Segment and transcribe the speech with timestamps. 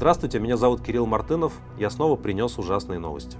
[0.00, 1.52] Здравствуйте, меня зовут Кирилл Мартынов.
[1.76, 3.36] Я снова принес ужасные новости.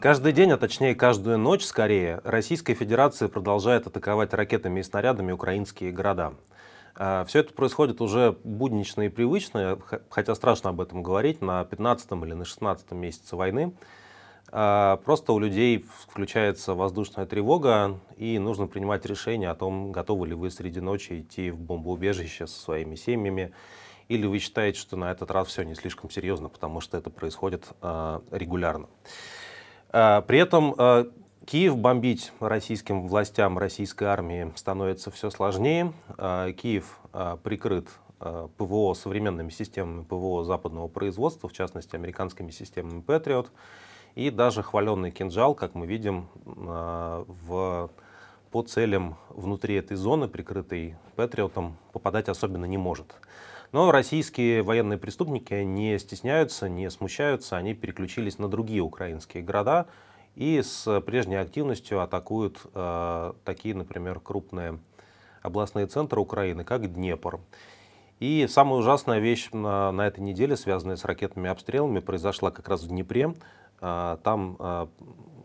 [0.00, 5.90] Каждый день, а точнее каждую ночь скорее, Российская Федерация продолжает атаковать ракетами и снарядами украинские
[5.90, 6.34] города.
[6.94, 9.76] А, Все это происходит уже буднично и привычно,
[10.08, 13.74] хотя страшно об этом говорить, на 15 или на 16 месяце войны.
[14.52, 20.34] А, просто у людей включается воздушная тревога, и нужно принимать решение о том, готовы ли
[20.34, 23.52] вы среди ночи идти в бомбоубежище со своими семьями,
[24.08, 27.68] или вы считаете, что на этот раз все не слишком серьезно, потому что это происходит
[27.80, 28.88] а, регулярно.
[29.90, 30.74] А, при этом
[31.46, 35.92] Киев бомбить российским властям, российской армии становится все сложнее.
[36.16, 37.00] Киев
[37.42, 37.88] прикрыт
[38.58, 43.48] ПВО современными системами ПВО западного производства, в частности, американскими системами Patriot.
[44.14, 47.90] И даже хваленный кинжал, как мы видим, в,
[48.50, 53.14] по целям внутри этой зоны, прикрытой Патриотом, попадать особенно не может.
[53.72, 59.86] Но российские военные преступники не стесняются, не смущаются, они переключились на другие украинские города
[60.34, 64.80] и с прежней активностью атакуют э, такие, например, крупные
[65.42, 67.40] областные центры Украины, как Днепр.
[68.18, 72.82] И самая ужасная вещь на, на этой неделе, связанная с ракетными обстрелами, произошла как раз
[72.82, 73.34] в Днепре.
[73.80, 74.86] Э, там э,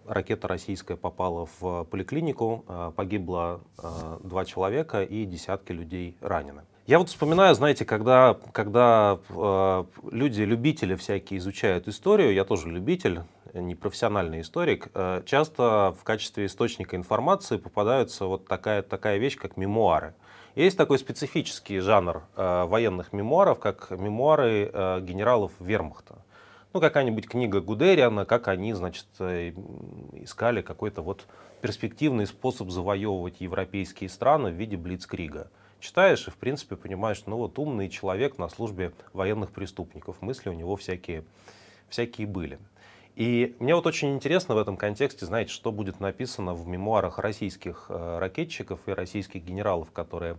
[0.05, 3.61] ракета российская попала в поликлинику, э, погибло
[4.23, 6.61] два человека и десятки людей ранены.
[6.87, 9.17] Я вот вспоминаю, знаете, когда, когда
[10.11, 13.21] люди, любители всякие изучают историю, я тоже любитель,
[13.55, 14.89] не профессиональный историк,
[15.25, 20.13] часто в качестве источника информации попадаются вот такая, такая вещь, как мемуары.
[20.55, 26.15] Есть такой специфический жанр э, военных мемуаров, как мемуары э, генералов вермахта.
[26.75, 29.53] Ну, какая-нибудь книга Гудериана, как они, значит, э,
[30.11, 31.25] искали какой-то вот
[31.61, 37.57] перспективный способ завоевывать европейские страны в виде блицкрига читаешь и, в принципе, понимаешь, ну вот
[37.59, 41.23] умный человек на службе военных преступников, мысли у него всякие,
[41.87, 42.59] всякие были.
[43.15, 47.85] И мне вот очень интересно в этом контексте, знаете, что будет написано в мемуарах российских
[47.87, 50.35] э, ракетчиков и российских генералов, которые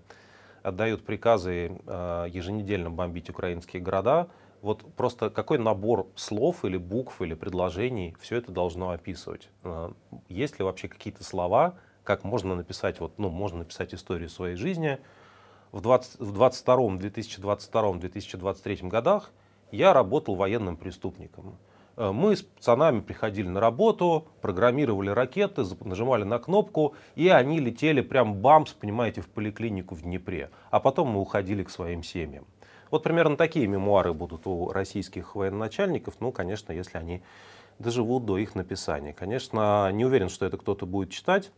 [0.63, 4.29] отдают приказы э, еженедельно бомбить украинские города.
[4.63, 9.49] Вот просто какой набор слов или букв или предложений все это должно описывать?
[9.63, 9.93] Э,
[10.29, 14.99] есть ли вообще какие-то слова, как можно написать, вот, ну, можно написать историю своей жизни,
[15.73, 19.33] в 2022, 2022, 2023 годах
[19.73, 21.59] я работал военным преступником.
[21.97, 28.01] Э, мы с пацанами приходили на работу, программировали ракеты, нажимали на кнопку, и они летели
[28.01, 30.51] прям бамс, понимаете, в поликлинику в Днепре.
[30.71, 32.47] А потом мы уходили к своим семьям.
[32.91, 37.23] Вот примерно такие мемуары будут у российских военачальников, ну, конечно, если они
[37.79, 39.13] доживут до их написания.
[39.13, 41.51] Конечно, не уверен, что это кто-то будет читать,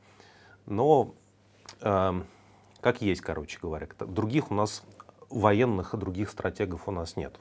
[0.67, 1.15] но
[1.81, 2.23] э,
[2.81, 3.89] как есть, короче говоря.
[4.01, 4.83] Других у нас
[5.31, 7.35] военных и других стратегов у нас нет.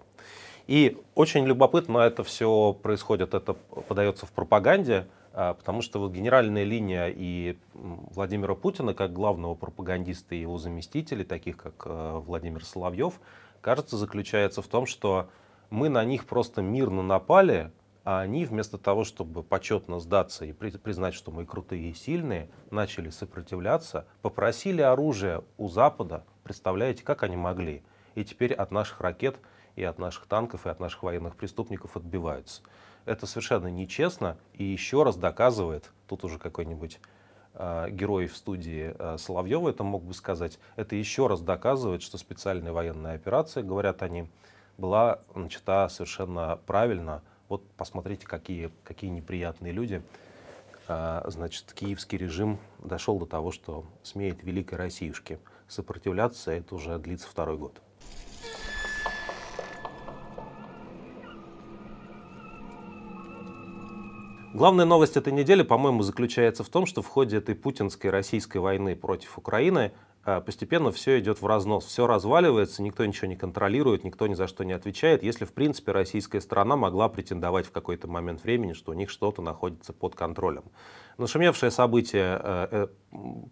[0.67, 6.65] И очень любопытно это все происходит, это подается в пропаганде, а, потому что вот генеральная
[6.65, 13.21] линия и Владимира Путина, как главного пропагандиста и его заместителей, таких как э, Владимир Соловьев,
[13.67, 15.29] кажется, заключается в том, что
[15.69, 17.73] мы на них просто мирно напали,
[18.05, 23.09] а они вместо того, чтобы почетно сдаться и признать, что мы крутые и сильные, начали
[23.09, 27.83] сопротивляться, попросили оружие у Запада, представляете, как они могли.
[28.15, 29.35] И теперь от наших ракет
[29.75, 32.61] и от наших танков и от наших военных преступников отбиваются.
[33.03, 37.01] Это совершенно нечестно и еще раз доказывает, тут уже какой-нибудь
[37.57, 42.17] э, герой в студии э, Соловьева это мог бы сказать, это еще раз доказывает, что
[42.17, 44.29] специальная военная операция, говорят они,
[44.77, 50.01] была начата совершенно правильно, вот посмотрите, какие, какие неприятные люди.
[50.87, 57.27] А, значит, киевский режим дошел до того, что смеет великой Россиюшке сопротивляться, это уже длится
[57.27, 57.81] второй год.
[64.57, 68.95] Главная новость этой недели, по-моему, заключается в том, что в ходе этой путинской российской войны
[68.95, 69.91] против Украины
[70.23, 74.47] а, постепенно все идет в разнос, все разваливается, никто ничего не контролирует, никто ни за
[74.47, 78.93] что не отвечает, если в принципе российская сторона могла претендовать в какой-то момент времени, что
[78.93, 80.63] у них что-то находится под контролем.
[81.19, 82.87] Нашумевшее событие э, э,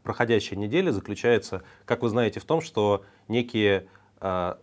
[0.01, 3.85] проходящей недели заключается, как вы знаете, в том, что некие э,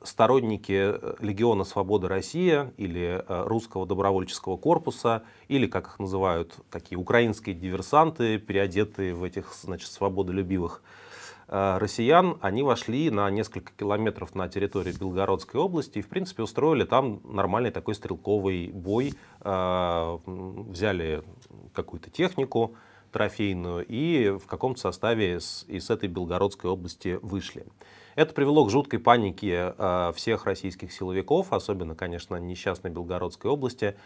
[0.03, 8.39] сторонники Легиона Свободы Россия или русского добровольческого корпуса, или, как их называют, такие украинские диверсанты,
[8.39, 10.83] переодетые в этих, значит, свободолюбивых
[11.55, 16.85] Э, россиян, они вошли на несколько километров на территорию Белгородской области и, в принципе, устроили
[16.85, 21.23] там нормальный такой стрелковый бой, э, взяли
[21.75, 22.75] какую-то технику,
[23.11, 27.67] трофейную и в каком-то составе из этой Белгородской области вышли.
[28.15, 33.97] Это привело к жуткой панике э, всех российских силовиков, особенно, конечно, несчастной Белгородской области.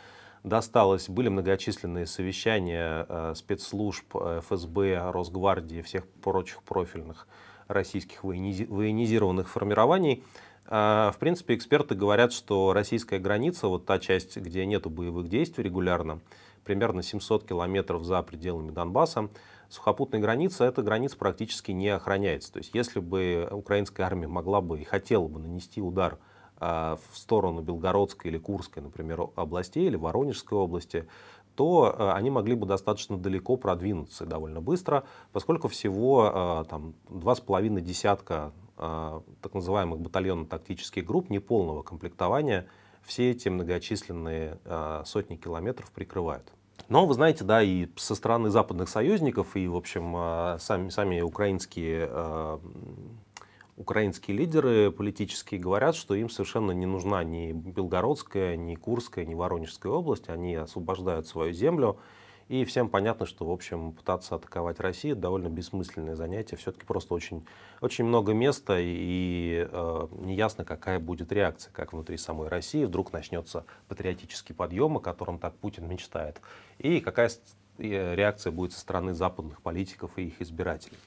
[0.45, 7.27] Досталось, были многочисленные совещания э, спецслужб э, ФСБ, Росгвардии, всех прочих профильных
[7.67, 10.23] российских военизированных формирований.
[10.69, 16.21] В принципе, эксперты говорят, что российская граница, вот та часть, где нет боевых действий регулярно,
[16.65, 19.29] примерно 700 километров за пределами Донбасса,
[19.69, 22.53] сухопутной границы эта граница практически не охраняется.
[22.53, 26.19] То есть если бы украинская армия могла бы и хотела бы нанести удар
[26.59, 31.07] а, в сторону Белгородской или Курской, например, областей или Воронежской области,
[31.55, 37.35] то а, они могли бы достаточно далеко продвинуться довольно быстро, поскольку всего а, там, два
[37.35, 42.67] с половиной десятка так называемых батальонно-тактических групп неполного комплектования
[43.01, 44.59] все эти многочисленные
[45.07, 46.53] сотни километров прикрывают.
[46.89, 51.21] Но вы знаете, да, и со стороны западных союзников, и, в общем, а, сами, сами
[51.21, 52.61] украинские, а,
[53.77, 59.93] украинские лидеры политические говорят, что им совершенно не нужна ни Белгородская, ни Курская, ни Воронежская
[59.93, 60.29] область.
[60.29, 61.99] Они освобождают свою землю.
[62.49, 66.57] И всем понятно, что, в общем, пытаться атаковать Россию довольно бессмысленное занятие.
[66.57, 67.45] Все-таки просто очень,
[67.81, 73.65] очень много места, и э, неясно, какая будет реакция, как внутри самой России вдруг начнется
[73.89, 76.41] патриотический подъем, о котором так Путин мечтает,
[76.79, 77.31] и какая
[77.79, 80.99] реакция будет со стороны западных политиков и их избирателей.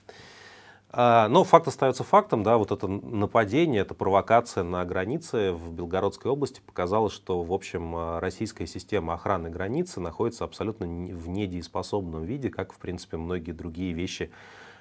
[0.92, 6.32] А, но факт остается фактом, да, вот это нападение, эта провокация на границе в Белгородской
[6.32, 12.50] области показала, что, в общем, а, российская система охраны границы находится абсолютно в недееспособном виде,
[12.50, 14.32] как, в принципе, многие другие вещи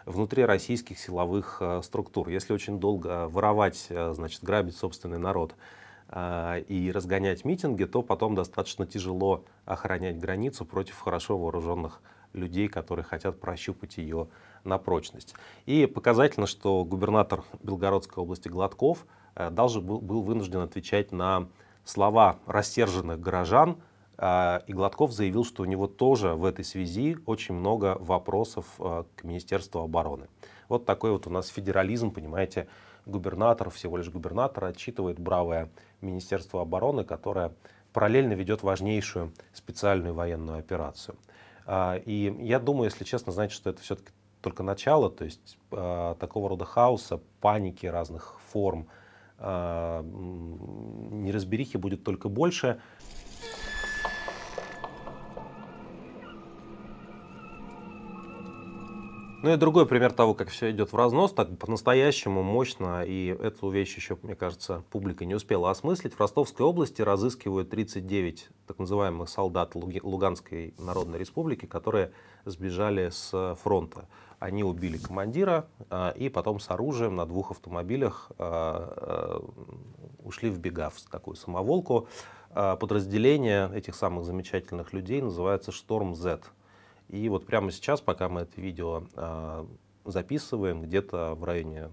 [0.06, 2.30] внутри российских силовых а, структур.
[2.30, 5.54] Если очень долго воровать, значит, грабить собственный народ
[6.10, 12.00] и разгонять митинги, то потом достаточно тяжело охранять границу против хорошо вооруженных
[12.32, 14.28] людей, которые хотят прощупать ее
[14.64, 15.34] на прочность.
[15.66, 21.48] И показательно, что губернатор Белгородской области Гладков э, даже был, был вынужден отвечать на
[21.84, 23.78] слова рассерженных горожан,
[24.18, 29.04] э, и Гладков заявил, что у него тоже в этой связи очень много вопросов э,
[29.16, 30.28] к Министерству обороны.
[30.68, 32.68] Вот такой вот у нас федерализм, понимаете,
[33.06, 35.70] губернатор, всего лишь губернатор, отчитывает бравое
[36.02, 37.52] Министерство обороны, которое
[37.92, 41.16] параллельно ведет важнейшую специальную военную операцию.
[41.70, 44.10] И я думаю, если честно, знаете, что это все-таки
[44.40, 48.88] только начало, то есть э, такого рода хаоса, паники разных форм,
[49.38, 52.80] э, неразберихи будет только больше.
[59.40, 63.70] Ну и другой пример того, как все идет в разнос, так по-настоящему мощно, и эту
[63.70, 66.14] вещь еще, мне кажется, публика не успела осмыслить.
[66.14, 72.10] В Ростовской области разыскивают 39 так называемых солдат Луганской Народной Республики, которые
[72.46, 74.08] сбежали с фронта.
[74.40, 80.58] Они убили командира а, и потом с оружием на двух автомобилях а, а, ушли в
[80.58, 82.08] бега, в такую самоволку.
[82.54, 86.40] Подразделение этих самых замечательных людей называется «Шторм Z».
[87.08, 89.04] И вот прямо сейчас, пока мы это видео
[90.04, 91.90] записываем, где-то в районе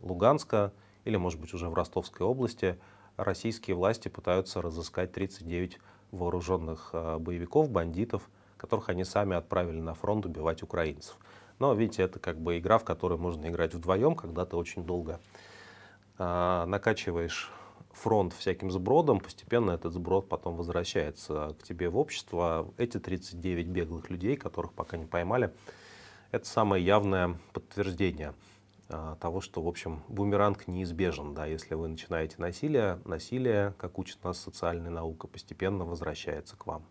[0.00, 0.72] Луганска
[1.04, 2.78] или, может быть, уже в Ростовской области,
[3.16, 5.78] российские власти пытаются разыскать 39
[6.10, 11.16] вооруженных боевиков, бандитов, которых они сами отправили на фронт убивать украинцев.
[11.58, 15.20] Но, видите, это как бы игра, в которую можно играть вдвоем, когда ты очень долго
[16.18, 17.50] накачиваешь
[17.96, 22.72] фронт всяким сбродом, постепенно этот сброд потом возвращается к тебе в общество.
[22.76, 25.52] Эти 39 беглых людей, которых пока не поймали,
[26.30, 28.34] это самое явное подтверждение
[28.88, 31.34] а, того, что, в общем, бумеранг неизбежен.
[31.34, 36.84] Да, если вы начинаете насилие, насилие, как учит нас социальная наука, постепенно возвращается к вам.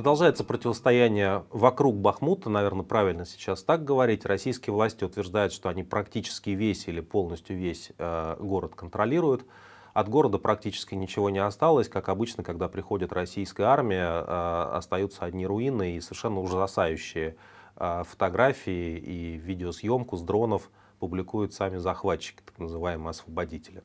[0.00, 4.24] Продолжается противостояние вокруг Бахмута, наверное, правильно сейчас так говорить.
[4.24, 9.44] Российские власти утверждают, что они практически весь или полностью весь э, город контролируют.
[9.92, 11.90] От города практически ничего не осталось.
[11.90, 17.36] Как обычно, когда приходит российская армия, э, остаются одни руины и совершенно ужасающие
[17.76, 23.82] э, фотографии и видеосъемку с дронов публикуют сами захватчики, так называемые освободители.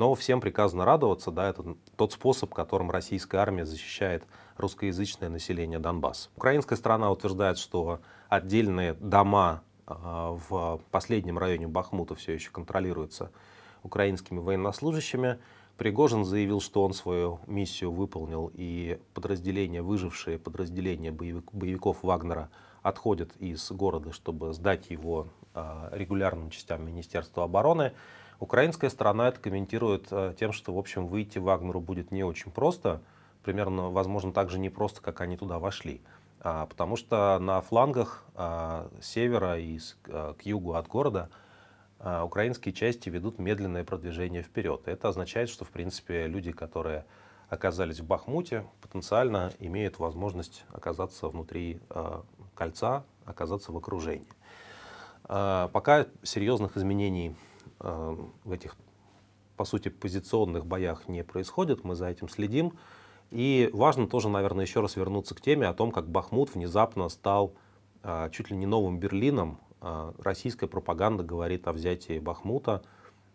[0.00, 4.24] Но всем приказано радоваться, да, это тот способ, которым российская армия защищает
[4.56, 6.30] русскоязычное население Донбасса.
[6.36, 13.30] Украинская сторона утверждает, что отдельные дома а, в последнем районе Бахмута все еще контролируются
[13.82, 15.38] украинскими военнослужащими.
[15.76, 22.48] Пригожин заявил, что он свою миссию выполнил, и подразделения, выжившие подразделения боевиков Вагнера
[22.82, 27.92] отходят из города, чтобы сдать его а, регулярным частям Министерства обороны.
[28.40, 33.02] Украинская сторона это комментирует э, тем, что, в общем, выйти Вагнеру будет не очень просто,
[33.42, 36.00] примерно, возможно, так же непросто, как они туда вошли.
[36.40, 41.28] А, потому что на флангах а, севера и с, а, к югу от города
[41.98, 44.88] а, украинские части ведут медленное продвижение вперед.
[44.88, 47.04] Это означает, что, в принципе, люди, которые
[47.50, 54.28] оказались в Бахмуте, потенциально имеют возможность оказаться внутри а, кольца, оказаться в окружении.
[55.22, 57.36] Пока серьезных изменений
[57.80, 58.76] в этих,
[59.56, 62.74] по сути, позиционных боях не происходит, мы за этим следим.
[63.30, 67.54] И важно тоже, наверное, еще раз вернуться к теме о том, как Бахмут внезапно стал
[68.02, 69.60] а, чуть ли не новым Берлином.
[69.80, 72.82] А, российская пропаганда говорит о взятии Бахмута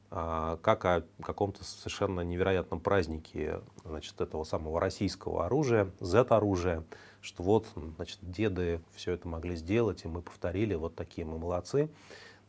[0.09, 6.85] как о каком-то совершенно невероятном празднике значит, этого самого российского оружия, Z-оружия,
[7.19, 11.89] что вот значит, деды все это могли сделать, и мы повторили, вот такие мы молодцы.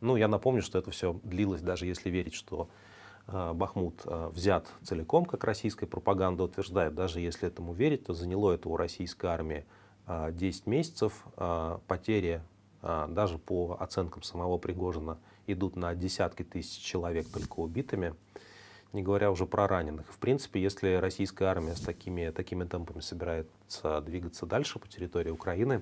[0.01, 2.69] Ну, я напомню, что это все длилось, даже если верить, что
[3.27, 8.53] Э, Бахмут э, взят целиком, как российская пропаганда утверждает, даже если этому верить, то заняло
[8.53, 9.65] это у российской армии
[10.07, 11.25] 10 э, месяцев.
[11.87, 12.41] Потери,
[12.81, 18.13] даже по оценкам самого Пригожина, идут на десятки тысяч человек только убитыми,
[18.93, 20.05] не говоря уже про раненых.
[20.09, 25.81] В принципе, если российская армия с такими, такими темпами собирается двигаться дальше по территории Украины,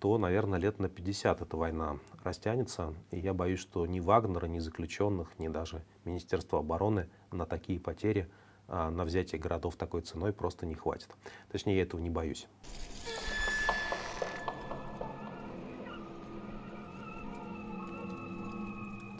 [0.00, 2.94] то, наверное, лет на 50 эта война растянется.
[3.10, 8.28] И я боюсь, что ни Вагнера, ни заключенных, ни даже Министерства обороны на такие потери,
[8.66, 11.10] а, на взятие городов такой ценой просто не хватит.
[11.52, 12.48] Точнее, я этого не боюсь.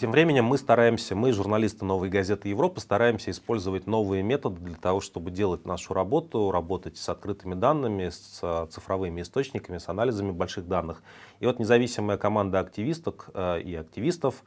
[0.01, 5.03] Тем временем мы стараемся, мы, журналисты «Новой газеты Европы», стараемся использовать новые методы для того,
[5.03, 11.03] чтобы делать нашу работу, работать с открытыми данными, с цифровыми источниками, с анализами больших данных.
[11.41, 14.43] И вот независимая команда активисток э, и активистов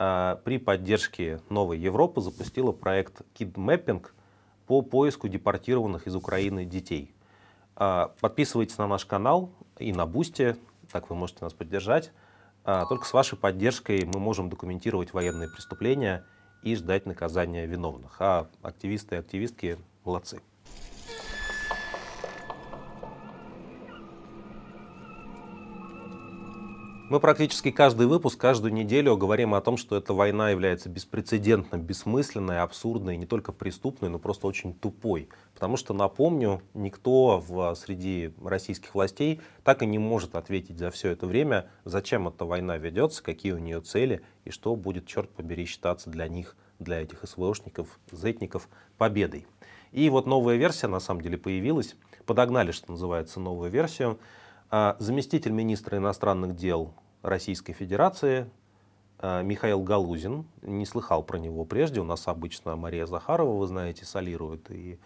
[0.00, 4.04] э, при поддержке «Новой Европы» запустила проект «Kidmapping»
[4.66, 7.14] по поиску депортированных из Украины детей.
[7.76, 10.56] Э, подписывайтесь на наш канал и на Бусти,
[10.90, 12.10] так вы можете нас поддержать.
[12.68, 16.24] А, только с вашей поддержкой мы можем документировать военные преступления
[16.64, 18.16] и ждать наказания виновных.
[18.20, 20.42] А активисты и активистки молодцы.
[27.08, 32.58] Мы практически каждый выпуск, каждую неделю говорим о том, что эта война является беспрецедентно бессмысленной,
[32.58, 35.28] абсурдной, не только преступной, но просто очень тупой.
[35.54, 41.10] Потому что, напомню, никто в, среди российских властей так и не может ответить за все
[41.10, 45.64] это время, зачем эта война ведется, какие у нее цели и что будет, черт побери,
[45.64, 49.46] считаться для них, для этих СВОшников, зетников, победой.
[49.92, 51.94] И вот новая версия на самом деле появилась.
[52.26, 54.18] Подогнали, что называется, новую версию.
[54.70, 56.92] А заместитель министра иностранных дел
[57.22, 58.50] Российской Федерации
[59.18, 64.04] а, Михаил Галузин, не слыхал про него прежде, у нас обычно Мария Захарова, вы знаете,
[64.04, 64.98] солирует, и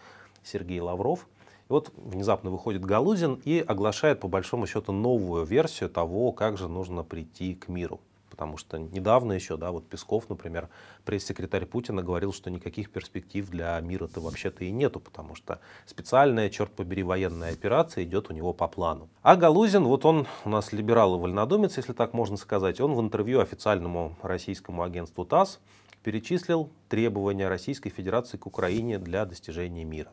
[0.43, 1.29] Сергей Лавров.
[1.69, 6.69] И вот внезапно выходит Галузин и оглашает по большому счету новую версию того, как же
[6.69, 8.01] нужно прийти к миру
[8.41, 10.71] потому что недавно еще, да, вот Песков, например,
[11.05, 16.73] пресс-секретарь Путина говорил, что никаких перспектив для мира-то вообще-то и нету, потому что специальная, черт
[16.73, 19.11] побери, военная операция идет у него по плану.
[19.21, 23.01] А Галузин, вот он у нас либерал и вольнодумец, если так можно сказать, он в
[23.03, 25.61] интервью официальному российскому агентству ТАСС
[26.03, 30.11] перечислил требования Российской Федерации к Украине для достижения мира.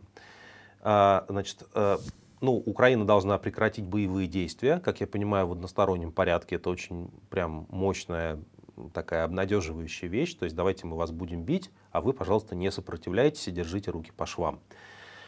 [0.82, 1.98] А, значит, э,
[2.42, 4.80] ну, Украина должна прекратить боевые действия.
[4.80, 8.40] Как я понимаю, в одностороннем порядке это очень прям мощная
[8.94, 10.36] такая обнадеживающая вещь.
[10.36, 14.12] То есть давайте мы вас будем бить, а вы, пожалуйста, не сопротивляйтесь и держите руки
[14.16, 14.60] по швам.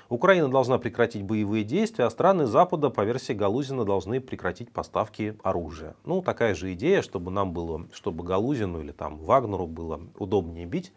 [0.09, 5.95] Украина должна прекратить боевые действия, а страны Запада, по версии Галузина, должны прекратить поставки оружия.
[6.03, 10.91] Ну, такая же идея, чтобы нам было, чтобы Галузину или там Вагнеру было удобнее бить.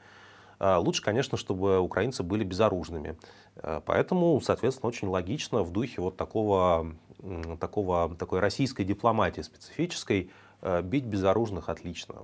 [0.62, 3.18] А, лучше, конечно, чтобы украинцы были безоружными.
[3.56, 6.94] Э, поэтому, соответственно, очень логично в духе вот такого,
[7.58, 12.14] такого, такой российской дипломатии специфической э, бить безоружных отлично,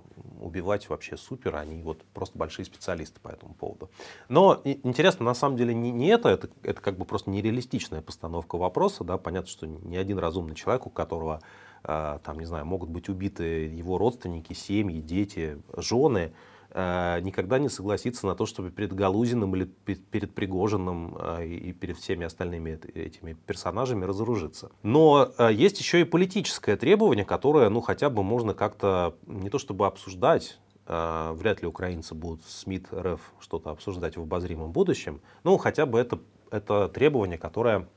[0.40, 3.90] убивать вообще супер, они вот просто большие специалисты по этому поводу.
[4.28, 8.56] Но интересно, на самом деле не, не это, это, это как бы просто нереалистичная постановка
[8.56, 11.40] вопроса, да, понятно, что ни один разумный человек, у которого
[11.82, 16.32] там, не знаю, могут быть убиты его родственники, семьи, дети, жены,
[16.74, 22.26] никогда не согласится на то, чтобы перед Галузиным или перед Пригожиным э, и перед всеми
[22.26, 24.70] остальными этими персонажами разоружиться.
[24.82, 29.58] Но э, есть еще и политическое требование, которое, ну, хотя бы можно как-то не то
[29.58, 35.58] чтобы обсуждать, вряд ли украинцы будут с МИД РФ что-то обсуждать в обозримом будущем, ну,
[35.58, 36.18] хотя бы это,
[36.50, 37.88] это требование, которое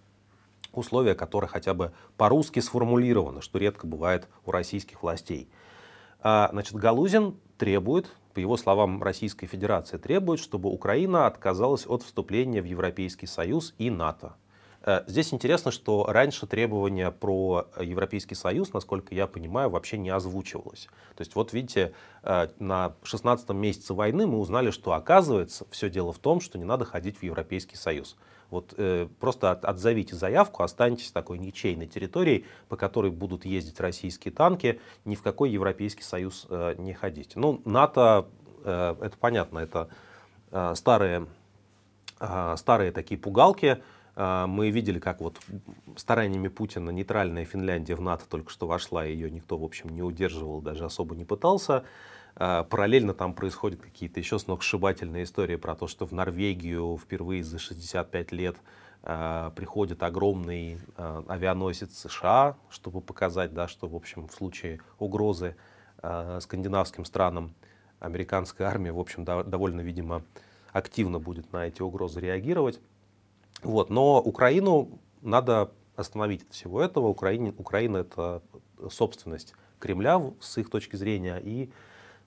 [0.73, 5.49] условия, которое хотя бы по-русски сформулировано, что редко бывает у российских властей.
[6.21, 12.65] Значит, Галузин требует, по его словам, Российская Федерация требует, чтобы Украина отказалась от вступления в
[12.65, 14.35] Европейский Союз и НАТО.
[14.83, 20.87] Э, здесь интересно, что раньше требования про Европейский Союз, насколько я понимаю, вообще не озвучивалось.
[21.15, 26.11] То есть вот видите, э, на 16 месяце войны мы узнали, что оказывается все дело
[26.11, 28.17] в том, что не надо ходить в Европейский Союз.
[28.51, 34.31] Вот э, просто от, отзовите заявку, останетесь такой ничейной территорией, по которой будут ездить российские
[34.31, 37.39] танки, ни в какой Европейский Союз э, не ходите.
[37.39, 38.27] Ну, НАТО,
[38.63, 39.87] э, это понятно, это
[40.51, 41.25] э, старые,
[42.19, 43.81] э, старые такие пугалки,
[44.15, 45.39] а, мы видели, как вот
[45.95, 50.61] стараниями Путина нейтральная Финляндия в НАТО только что вошла, ее никто, в общем, не удерживал,
[50.61, 51.85] даже особо не пытался.
[52.35, 57.59] А, параллельно там происходят какие-то еще сногсшибательные истории про то, что в Норвегию впервые за
[57.59, 58.57] 65 лет
[59.03, 65.55] а, приходит огромный авианосец США, чтобы показать, да, что, в общем, в случае угрозы
[66.39, 67.53] скандинавским странам
[67.99, 70.23] американская армия, в общем, довольно, видимо,
[70.71, 72.81] активно будет на эти угрозы реагировать.
[73.61, 73.89] Вот.
[73.89, 77.07] Но Украину надо остановить от всего этого.
[77.07, 78.41] Украине, Украина это
[78.89, 81.69] собственность Кремля с их точки зрения, и,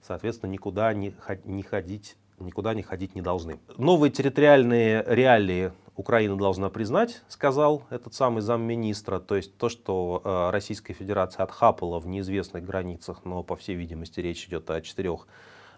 [0.05, 3.59] соответственно, никуда не, не ходить никуда не ходить не должны.
[3.77, 9.19] Новые территориальные реалии Украина должна признать, сказал этот самый замминистра.
[9.19, 14.19] То есть то, что э, Российская Федерация отхапала в неизвестных границах, но, по всей видимости,
[14.19, 15.27] речь идет о четырех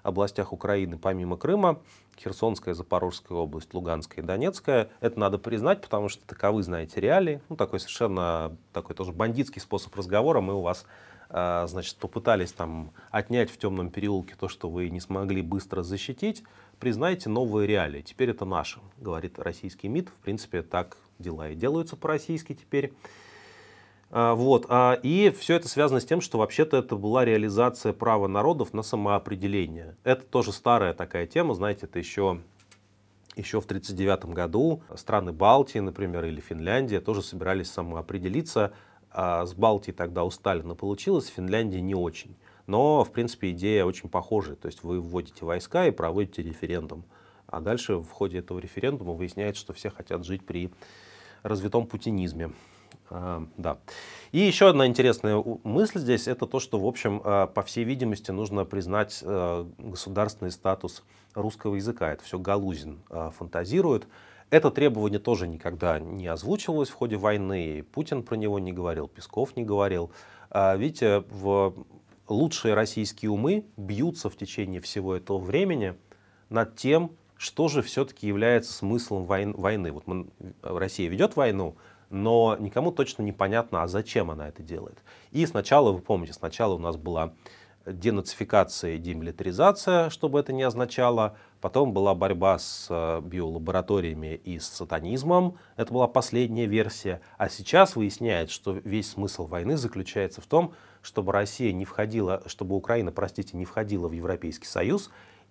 [0.01, 1.81] областях Украины, помимо Крыма,
[2.17, 4.89] Херсонская, Запорожская область, Луганская и Донецкая.
[5.01, 7.41] Это надо признать, потому что таковы, знаете, реалии.
[7.49, 10.41] Ну, такой совершенно такой тоже бандитский способ разговора.
[10.41, 10.85] Мы у вас
[11.29, 16.43] значит, попытались там отнять в темном переулке то, что вы не смогли быстро защитить,
[16.79, 18.01] признайте новые реалии.
[18.01, 20.09] Теперь это наше, говорит российский МИД.
[20.09, 22.93] В принципе, так дела и делаются по-российски теперь.
[24.09, 24.65] А, вот.
[24.69, 28.83] А, и все это связано с тем, что вообще-то это была реализация права народов на
[28.83, 29.97] самоопределение.
[30.03, 32.41] Это тоже старая такая тема, знаете, это еще
[33.35, 38.73] еще в 1939 году страны Балтии, например, или Финляндия тоже собирались самоопределиться.
[39.11, 42.35] А с Балтией тогда у Сталина получилось, в Финляндии не очень.
[42.67, 44.55] Но, в принципе, идея очень похожая.
[44.55, 47.05] То есть вы вводите войска и проводите референдум.
[47.47, 50.71] А дальше в ходе этого референдума выясняется, что все хотят жить при
[51.43, 52.51] развитом путинизме.
[53.09, 53.77] А, да.
[54.31, 58.31] И еще одна интересная мысль здесь, это то, что, в общем, а, по всей видимости,
[58.31, 61.03] нужно признать а, государственный статус
[61.33, 62.11] русского языка.
[62.11, 62.99] Это все Галузин
[63.37, 64.07] фантазирует.
[64.49, 67.83] Это требование тоже никогда не озвучивалось в ходе войны.
[67.91, 70.11] Путин про него не говорил, Песков не говорил.
[70.53, 71.73] Видите, в
[72.29, 75.95] лучшие российские умы бьются в течение всего этого времени
[76.49, 79.91] над тем, что же все-таки является смыслом войны.
[79.91, 80.27] Вот мы,
[80.61, 81.75] Россия ведет войну,
[82.09, 84.97] но никому точно непонятно, а зачем она это делает.
[85.31, 87.33] И сначала, вы помните, сначала у нас была
[87.87, 91.37] денацификация и демилитаризация, чтобы это не означало.
[91.61, 95.57] Потом была борьба с э, биолабораториями и с сатанизмом.
[95.75, 97.21] Это была последняя версия.
[97.37, 102.75] А сейчас выясняется, что весь смысл войны заключается в том, чтобы Россия не входила, чтобы
[102.75, 105.09] Украина, простите, не входила в Европейский Союз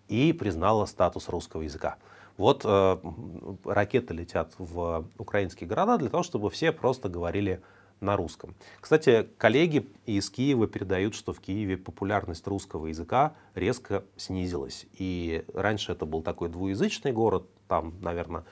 [0.09, 1.97] и признала статус русского языка.
[2.37, 2.99] Вот э,
[3.65, 7.63] ракеты летят в украинские города для того, чтобы все просто говорили
[8.01, 8.55] на русском.
[8.81, 14.87] Кстати, коллеги из Киева передают, что в Киеве популярность русского языка резко снизилась.
[14.93, 18.45] И раньше это был такой двуязычный город, там, наверное,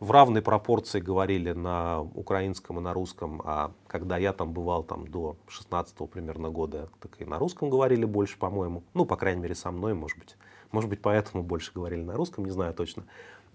[0.00, 5.06] в равной пропорции говорили на украинском и на русском, а когда я там бывал там
[5.06, 8.82] до 16 примерно года, так и на русском говорили больше, по-моему.
[8.92, 10.36] Ну, по крайней мере, со мной, может быть.
[10.72, 13.04] Может быть, поэтому больше говорили на русском, не знаю точно.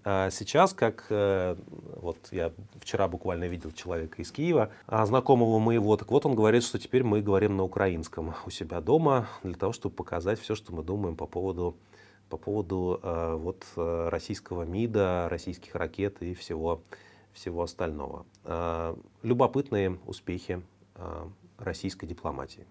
[0.04, 1.56] А сейчас, как э,
[1.96, 6.62] вот я вчера буквально видел человека из Киева, а, знакомого моего, так вот он говорит,
[6.62, 10.74] что теперь мы говорим на украинском у себя дома для того, чтобы показать все, что
[10.74, 11.76] мы думаем по поводу
[12.30, 16.82] по поводу э, вот э, российского МИДа, российских ракет и всего
[17.32, 18.26] всего остального.
[19.22, 20.60] Любопытные успехи
[21.58, 22.66] российской дипломатии.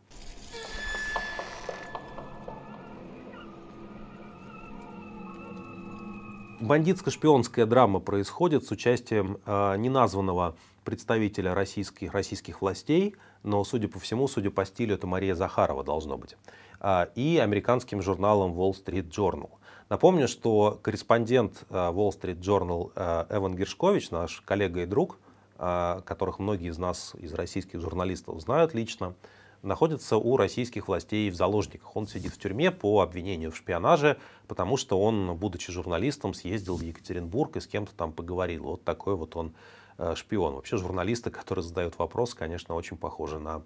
[6.60, 14.28] Бандитско-шпионская драма происходит с участием э, неназванного представителя российских, российских властей, но, судя по всему,
[14.28, 16.36] судя по стилю, это Мария Захарова должно быть,
[16.82, 19.50] э, и американским журналом Wall Street Journal.
[19.90, 25.18] Напомню, что корреспондент э, Wall Street Journal э, Эван Гершкович, наш коллега и друг,
[25.58, 29.16] э, которых многие из нас, из российских журналистов, знают лично,
[29.62, 31.96] находится у российских властей в заложниках.
[31.96, 34.18] Он сидит в тюрьме по обвинению в шпионаже,
[34.48, 38.64] потому что он, будучи журналистом, съездил в Екатеринбург и с кем-то там поговорил.
[38.64, 39.54] Вот такой вот он
[39.98, 40.56] э, шпион.
[40.56, 43.64] Вообще журналисты, которые задают вопрос, конечно, очень похожи на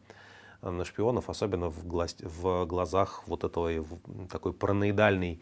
[0.62, 3.86] на шпионов, особенно в, глаз, в глазах вот этой
[4.30, 5.42] такой параноидальной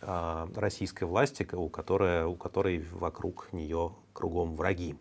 [0.00, 4.96] а, российской власти, у которой, у которой вокруг нее кругом враги.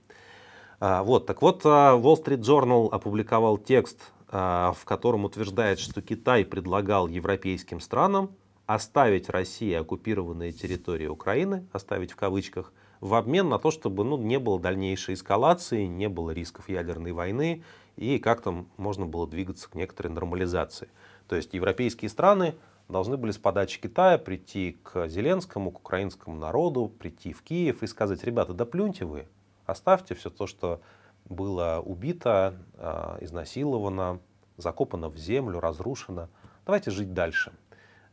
[0.80, 6.44] А, вот, так вот, а, Wall Street Journal опубликовал текст, в котором утверждает, что Китай
[6.44, 8.36] предлагал европейским странам
[8.66, 14.40] оставить России оккупированные территории Украины, оставить в кавычках, в обмен на то, чтобы ну, не
[14.40, 17.64] было дальнейшей эскалации, не было рисков ядерной войны
[17.96, 20.90] и как-то можно было двигаться к некоторой нормализации.
[21.28, 22.56] То есть европейские страны
[22.90, 27.88] должны были с подачи Китая прийти к Зеленскому, к украинскому народу, прийти в Киев и
[27.88, 29.28] сказать, ребята, да плюньте вы,
[29.66, 30.82] оставьте все то, что
[31.30, 34.20] было убито, а, изнасиловано,
[34.58, 36.30] закопано в землю, разрушено.
[36.66, 37.54] Давайте жить дальше.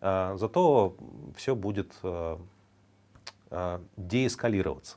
[0.00, 0.96] А, зато
[1.37, 2.40] все будет а,
[3.96, 4.96] деэскалироваться.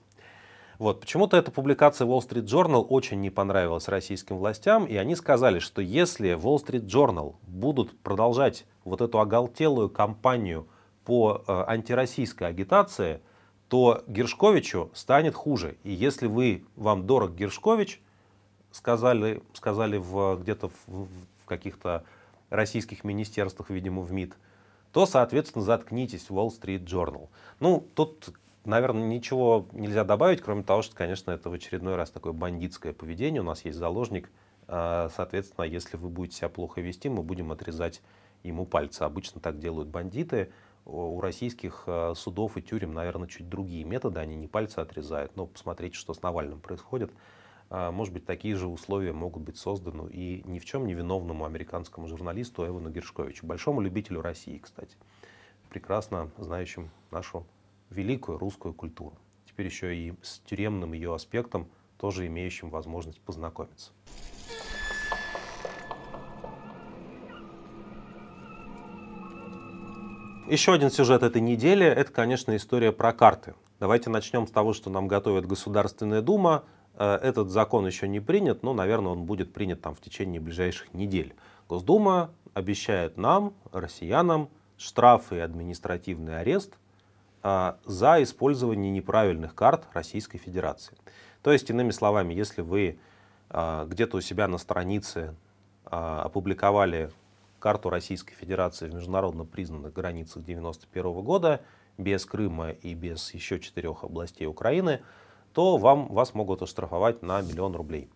[0.80, 1.00] Вот.
[1.02, 5.82] Почему-то эта публикация Wall Street Journal очень не понравилась российским властям, и они сказали, что
[5.82, 10.68] если Wall Street Journal будут продолжать вот эту оголтелую кампанию
[11.04, 13.22] по антироссийской агитации,
[13.70, 15.78] то Гершковичу станет хуже.
[15.84, 18.02] И если вы, вам дорог Гершкович,
[18.78, 21.08] сказали, сказали в, где-то в,
[21.44, 22.04] в каких-то
[22.50, 24.36] российских министерствах, видимо, в МИД,
[24.94, 27.28] то, соответственно, заткнитесь Wall Street Journal.
[27.60, 28.30] Ну, тут
[28.68, 33.42] наверное, ничего нельзя добавить, кроме того, что, конечно, это в очередной раз такое бандитское поведение.
[33.42, 34.30] У нас есть заложник.
[34.68, 38.02] А, соответственно, если вы будете себя плохо вести, мы будем отрезать
[38.44, 39.02] ему пальцы.
[39.04, 40.52] Обычно так делают бандиты.
[40.86, 44.20] У российских а, судов и тюрем, наверное, чуть другие методы.
[44.20, 47.12] Они не пальцы отрезают, но посмотрите, что с Навальным происходит.
[47.70, 51.46] А, может быть, такие же условия могут быть созданы и ни в чем не виновному
[51.46, 54.96] американскому журналисту Эвану Гершковичу, большому любителю России, кстати,
[55.70, 57.46] прекрасно знающим нашу
[57.90, 59.18] великую русскую культуру.
[59.46, 63.92] Теперь еще и с тюремным ее аспектом, тоже имеющим возможность познакомиться.
[70.48, 73.54] Еще один сюжет этой недели– это, конечно, история про карты.
[73.82, 76.64] Давайте начнем с того, что нам готовит Государственная Дума.
[76.98, 80.94] Э, этот закон еще не принят, но, наверное, он будет принят там в течение ближайших
[80.94, 81.36] недель.
[81.70, 86.74] Госдума обещает нам, россиянам, штрафы и административный арест
[87.44, 90.96] а, за использование неправильных карт Российской Федерации.
[91.44, 93.00] То есть, иными словами, если вы
[93.50, 95.36] а, где-то у себя на странице
[95.90, 97.12] опубликовали
[97.60, 101.62] карту Российской Федерации в международно признанных границах 1991 года,
[101.98, 105.02] без Крыма и без еще четырех областей Украины,
[105.58, 108.12] то вам, вас могут оштрафовать на миллион рублей.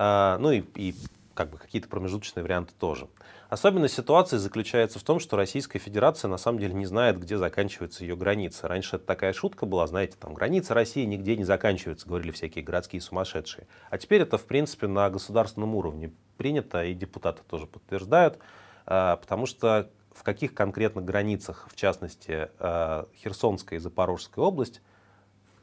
[0.00, 0.96] Ну и, и
[1.34, 3.06] как бы какие-то промежуточные варианты тоже.
[3.50, 8.02] Особенность ситуации заключается в том, что Российская Федерация на самом деле не знает, где заканчивается
[8.02, 8.66] ее граница.
[8.66, 13.00] Раньше это такая шутка была, знаете, там граница России нигде не заканчивается, говорили всякие городские
[13.00, 13.68] сумасшедшие.
[13.88, 18.40] А теперь это, в принципе, на государственном уровне принято, и депутаты тоже подтверждают,
[18.86, 24.82] а, потому что в каких конкретно границах, в частности, а, Херсонская и Запорожская область,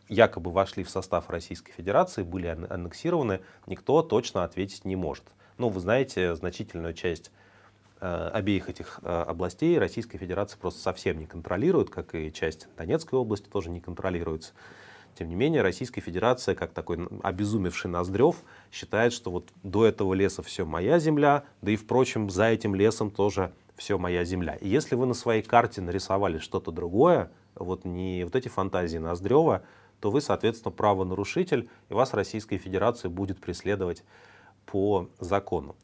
[0.09, 5.25] якобы вошли в состав Российской Федерации, были аннексированы, никто точно ответить не может.
[5.57, 7.31] Ну, вы знаете, значительную часть
[7.99, 13.19] э, обеих этих э, областей Российская Федерация просто совсем не контролирует, как и часть Донецкой
[13.19, 14.53] области тоже не контролируется.
[15.17, 18.35] Тем не менее, Российская Федерация, как такой обезумевший Ноздрев,
[18.71, 23.09] считает, что вот до этого леса все моя земля, да и, впрочем, за этим лесом
[23.09, 24.55] тоже все моя земля.
[24.55, 29.63] И если вы на своей карте нарисовали что-то другое, вот не вот эти фантазии Ноздрева,
[29.99, 34.03] то вы, соответственно, правонарушитель, и вас Российская Федерация будет преследовать
[34.65, 35.75] по закону.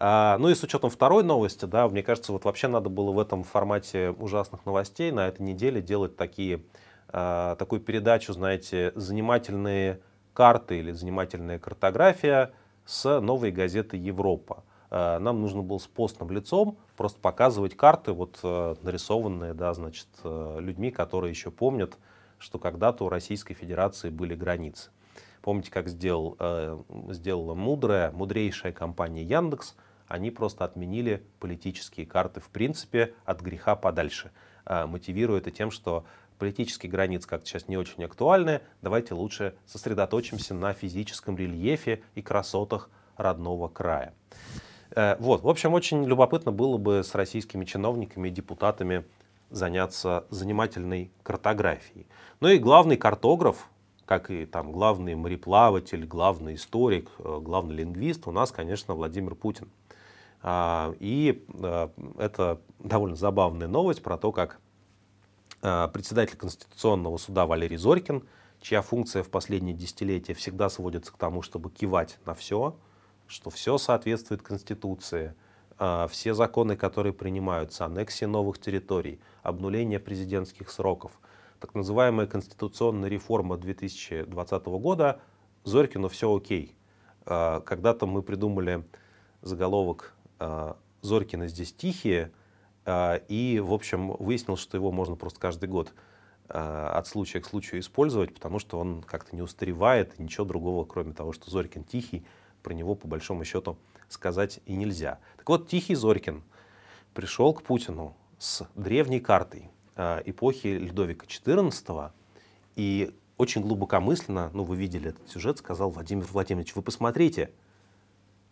[0.00, 3.18] А, ну и с учетом второй новости, да, мне кажется, вот вообще надо было в
[3.18, 6.62] этом формате ужасных новостей на этой неделе делать такие,
[7.08, 10.00] а, такую передачу, знаете, занимательные
[10.34, 12.52] карты или занимательная картография
[12.86, 14.62] с новой газеты «Европа».
[14.88, 20.92] А, нам нужно было с постным лицом просто показывать карты, вот нарисованные, да, значит, людьми,
[20.92, 21.98] которые еще помнят,
[22.38, 24.90] что когда-то у Российской Федерации были границы.
[25.42, 26.78] Помните, как сделал, э,
[27.10, 29.76] сделала мудрая, мудрейшая компания Яндекс?
[30.06, 34.32] Они просто отменили политические карты в принципе от греха подальше,
[34.64, 36.04] э, мотивируя это тем, что
[36.38, 42.90] политические границы как-то сейчас не очень актуальны, давайте лучше сосредоточимся на физическом рельефе и красотах
[43.16, 44.14] родного края.
[44.92, 49.04] Э, вот, в общем, очень любопытно было бы с российскими чиновниками и депутатами
[49.50, 52.06] заняться занимательной картографией.
[52.40, 53.68] Ну и главный картограф
[54.08, 59.68] как и там главный мореплаватель, главный историк, э, главный лингвист, у нас, конечно, Владимир Путин.
[60.40, 64.60] А, и э, это довольно забавная новость про то, как
[65.60, 68.26] э, председатель Конституционного суда Валерий Зорькин,
[68.62, 72.76] чья функция в последние десятилетия всегда сводится к тому, чтобы кивать на все,
[73.26, 75.34] что все соответствует Конституции,
[76.08, 81.12] все законы, которые принимаются, аннексия новых территорий, обнуление президентских сроков,
[81.60, 85.20] так называемая конституционная реформа 2020 года,
[85.64, 86.74] Зорькину все окей.
[87.26, 88.84] А, когда-то мы придумали
[89.42, 90.14] заголовок
[91.02, 92.32] «Зорькины здесь тихие»,
[93.28, 95.92] и, в общем, выяснилось, что его можно просто каждый год
[96.48, 101.32] от случая к случаю использовать, потому что он как-то не устаревает, ничего другого, кроме того,
[101.32, 102.24] что Зорькин тихий,
[102.62, 103.76] про него по большому счету
[104.08, 105.18] сказать и нельзя.
[105.36, 106.42] Так вот, Тихий Зорькин
[107.14, 112.10] пришел к Путину с древней картой э, эпохи Людовика XIV
[112.76, 117.50] и очень глубокомысленно, ну вы видели этот сюжет, сказал Владимир Владимирович, вы посмотрите,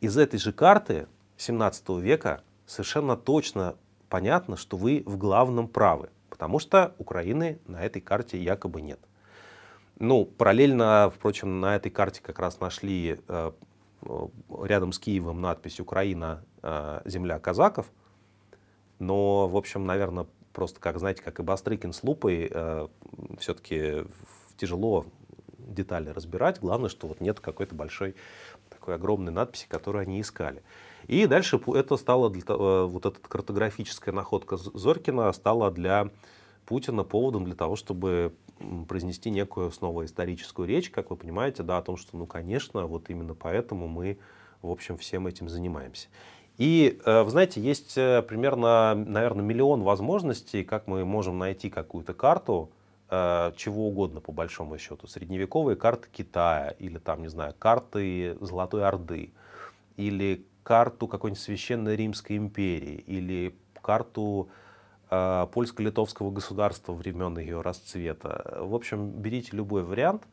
[0.01, 3.77] из этой же карты 17 века совершенно точно
[4.09, 9.01] понятно, что вы в главном правы, потому что Украины на этой карте якобы нет.
[9.99, 13.53] Ну, параллельно, впрочем, на этой карте как раз нашли э,
[14.62, 17.87] рядом с Киевом надпись «Украина, э, земля казаков».
[18.99, 22.88] Но, в общем, наверное, просто, как знаете, как и Бастрыкин с лупой, э,
[23.38, 24.05] все-таки
[24.57, 25.07] тяжело
[25.59, 26.61] детали разбирать.
[26.61, 28.14] Главное, что вот нет какой-то большой,
[28.71, 30.62] такой огромной надписи, которую они искали.
[31.07, 36.11] И дальше это стало, для, вот эта картографическая находка Зорькина стала для
[36.64, 38.35] Путина поводом для того, чтобы
[38.88, 43.11] произнести некую снова историческую речь, как вы понимаете, да, о том, что, ну, конечно, вот
[43.11, 44.19] именно поэтому мы,
[44.62, 46.09] в общем, всем этим занимаемся.
[46.59, 52.14] И, э, вы знаете, есть э, примерно, наверное, миллион возможностей, как мы можем найти какую-то
[52.14, 52.71] карту,
[53.11, 55.07] э, чего угодно, по большому счету.
[55.07, 59.33] Средневековые карты Китая, или там, не знаю, карты Золотой Орды,
[59.97, 64.49] или карту какой-нибудь Священной Римской империи, или карту
[65.09, 68.59] польско-литовского государства времен ее расцвета.
[68.61, 70.25] В общем, берите любой вариант,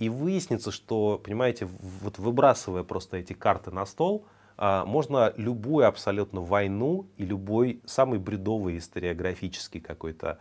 [0.00, 1.68] и выяснится, что, понимаете,
[2.00, 4.24] вот выбрасывая просто эти карты на стол,
[4.56, 10.38] а, можно любую абсолютно войну и любой самый бредовый историографический какой-то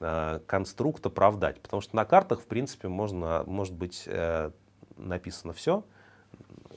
[0.00, 1.60] а, конструкт оправдать.
[1.60, 4.50] Потому что на картах, в принципе, можно, может быть э,
[4.96, 5.84] написано все,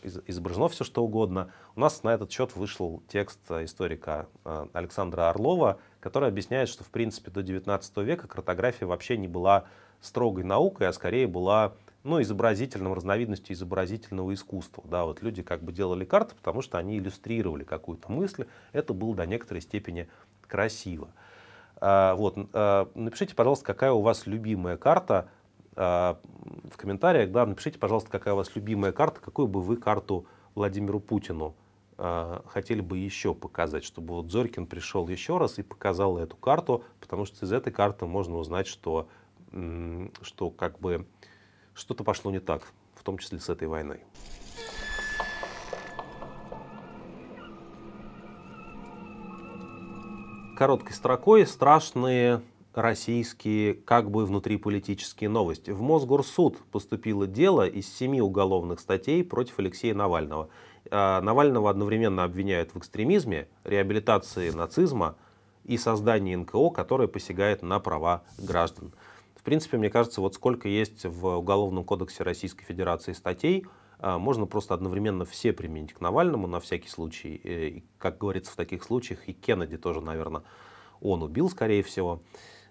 [0.03, 1.53] изображено все что угодно.
[1.77, 4.27] У нас на этот счет вышел текст историка
[4.73, 9.65] Александра Орлова, который объясняет, что в принципе до 19 века картография вообще не была
[10.01, 14.83] строгой наукой, а скорее была ну, изобразительным, разновидностью изобразительного искусства.
[14.87, 18.45] Да, вот люди как бы делали карты, потому что они иллюстрировали какую-то мысль.
[18.71, 20.07] Это было до некоторой степени
[20.47, 21.09] красиво.
[21.81, 25.29] А, вот, а, напишите, пожалуйста, какая у вас любимая карта
[25.75, 26.17] а,
[26.71, 27.31] в комментариях.
[27.31, 31.55] Да, напишите, пожалуйста, какая у вас любимая карта, какую бы вы карту Владимиру Путину
[32.01, 36.85] а, хотели бы еще показать, чтобы вот Зорькин пришел еще раз и показал эту карту,
[37.01, 39.09] потому что из этой карты можно узнать, что,
[40.21, 41.05] что как бы
[41.73, 43.99] что-то пошло не так, в том числе с этой войной.
[50.55, 52.41] Короткой строкой страшные
[52.73, 55.71] российские как бы внутриполитические новости.
[55.71, 60.49] В Мосгорсуд поступило дело из семи уголовных статей против Алексея Навального–
[60.91, 65.15] а, Навального одновременно обвиняют в экстремизме, реабилитации нацизма
[65.65, 68.93] и создании НКО, которое посягает на права граждан.
[69.35, 73.65] В принципе, мне кажется, вот сколько есть в Уголовном кодексе Российской Федерации статей,
[73.99, 77.39] а, можно просто одновременно все применить к Навальному на всякий случай.
[77.43, 80.43] И, как говорится в таких случаях, и Кеннеди тоже, наверное,
[81.01, 82.21] он убил, скорее всего.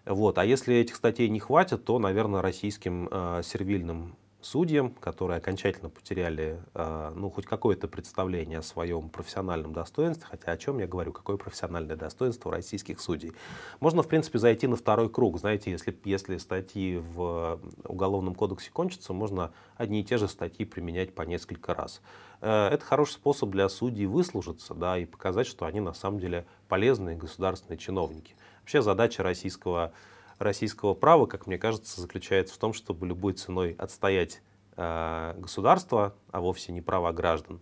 [0.08, 0.38] Вот.
[0.38, 6.60] А если этих статей не хватит, то, наверное, российским э, сервильным судьям, которые окончательно потеряли
[6.74, 11.36] а, ну, хоть какое-то представление о своем профессиональном достоинстве, хотя о чем я говорю, какое
[11.36, 13.32] профессиональное достоинство российских судей.
[13.80, 15.38] Можно, в принципе, зайти на второй круг.
[15.38, 21.14] Знаете, если, если статьи в Уголовном кодексе кончатся, можно одни и те же статьи применять
[21.14, 22.00] по несколько раз.
[22.40, 26.46] Э, это хороший способ для судей выслужиться да, и показать, что они на самом деле
[26.68, 28.34] полезные государственные чиновники.
[28.60, 29.92] Вообще задача российского
[30.38, 34.42] российского права, как мне кажется, заключается в том, чтобы любой ценой отстоять
[34.76, 37.60] э, государство, а вовсе не права граждан.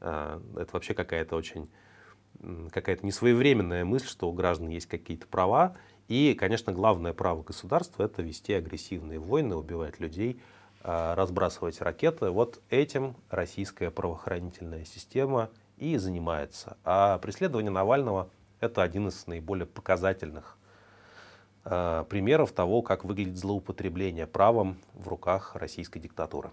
[0.00, 1.68] Э, это вообще какая-то очень
[2.70, 5.76] какая-то несвоевременная мысль, что у граждан есть какие-то права.
[6.08, 10.40] И, конечно, главное право государства— это вести агрессивные войны, убивать людей,
[10.82, 12.30] э, разбрасывать ракеты.
[12.30, 16.76] Вот этим российская правоохранительная система и занимается.
[16.84, 18.30] А преследование Навального—
[18.60, 20.56] это один из наиболее показательных
[21.62, 26.50] примеров того, как выглядит злоупотребление правом в руках российской диктатуры.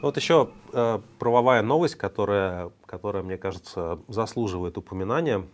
[0.00, 5.44] Вот еще э, правовая новость, которая, которая, мне кажется, заслуживает упоминания,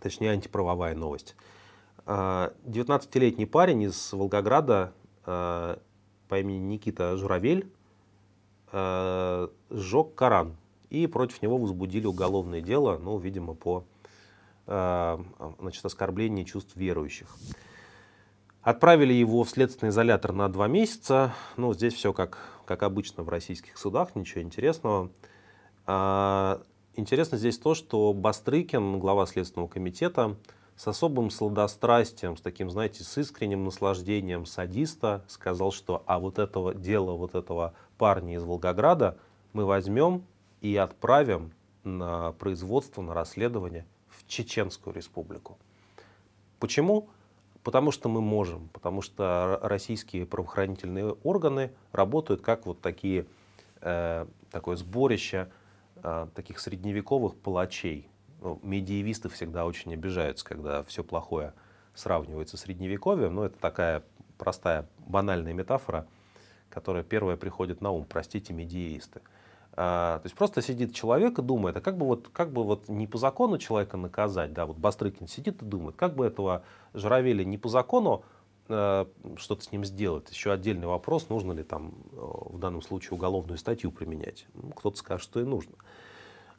[0.00, 1.36] точнее антиправовая новость.
[2.04, 4.92] 19-летний э, парень из Волгограда
[5.24, 5.78] по
[6.30, 7.70] имени Никита Журавель
[8.72, 10.56] сжег Коран.
[10.92, 13.86] И против него возбудили уголовное дело, ну, видимо, по
[14.66, 17.34] значит, оскорблению чувств верующих.
[18.60, 21.32] Отправили его в следственный изолятор на два месяца.
[21.56, 25.10] Ну, здесь все как, как обычно в российских судах, ничего интересного.
[25.86, 26.60] А,
[26.94, 30.36] интересно здесь то, что Бастрыкин, глава Следственного комитета,
[30.76, 36.74] с особым сладострастием, с таким, знаете, с искренним наслаждением садиста сказал, что а вот этого
[36.74, 39.16] дела, вот этого парня из Волгограда
[39.54, 40.24] мы возьмем
[40.62, 41.52] и отправим
[41.84, 45.58] на производство, на расследование в Чеченскую республику.
[46.60, 47.08] Почему?
[47.64, 53.26] Потому что мы можем, потому что российские правоохранительные органы работают как вот такие,
[53.80, 55.50] э, такое сборище
[55.96, 58.08] э, таких средневековых палачей.
[58.40, 61.54] Ну, медиевисты всегда очень обижаются, когда все плохое
[61.94, 64.02] сравнивается с средневековьем, но это такая
[64.38, 66.06] простая, банальная метафора,
[66.70, 69.20] которая первая приходит на ум, простите, медиевисты.
[69.74, 72.88] А, то есть просто сидит человек и думает, а как бы вот, как бы вот
[72.88, 77.42] не по закону человека наказать, да, вот Бастрыкин сидит и думает, как бы этого Журавеля
[77.42, 78.22] не по закону
[78.68, 79.06] э,
[79.36, 80.30] что-то с ним сделать.
[80.30, 84.46] Еще отдельный вопрос, нужно ли там э, в данном случае уголовную статью применять.
[84.52, 85.74] Ну, кто-то скажет, что и нужно.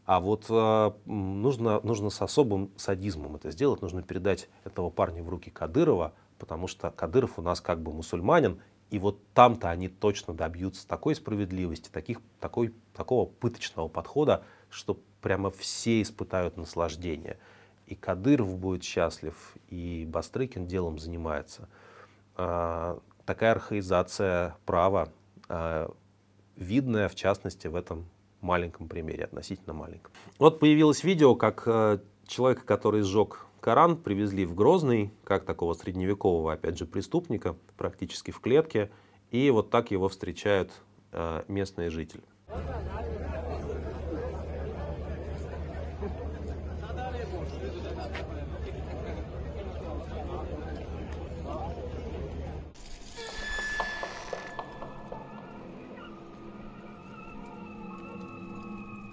[0.05, 5.29] А вот э, нужно, нужно с особым садизмом это сделать, нужно передать этого парня в
[5.29, 8.59] руки Кадырова, потому что Кадыров у нас как бы мусульманин,
[8.93, 15.49] и вот там-то они точно добьются такой справедливости, таких, такой, такого пыточного подхода, что прямо
[15.49, 17.39] все испытают наслаждение.
[17.87, 21.67] И Кадыров будет счастлив, и Бастрыкин делом занимается.
[22.35, 25.09] А, такая архаизация права,
[25.49, 25.91] а,
[26.55, 28.05] видная в частности в этом
[28.41, 30.13] маленьком примере, относительно маленьком.
[30.37, 36.51] Вот появилось видео, как а, человек, который сжег Коран привезли в Грозный, как такого средневекового,
[36.51, 38.91] опять же, преступника, практически в клетке,
[39.31, 40.69] и вот так его встречают
[41.13, 42.23] э, местные жители.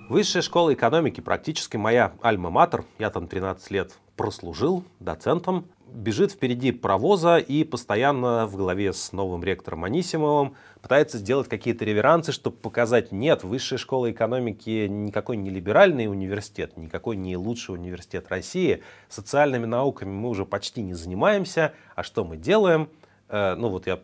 [0.08, 2.84] Высшая школа экономики практически моя альма-матер.
[2.98, 5.64] Я там 13 лет прослужил доцентом.
[5.86, 12.30] Бежит впереди провоза и постоянно в голове с новым ректором Анисимовым пытается сделать какие-то реверансы,
[12.30, 18.82] чтобы показать, нет, высшая школа экономики никакой не либеральный университет, никакой не лучший университет России.
[19.08, 21.72] Социальными науками мы уже почти не занимаемся.
[21.96, 22.90] А что мы делаем?
[23.30, 24.00] Э, ну вот я